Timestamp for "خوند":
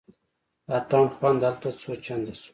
1.15-1.39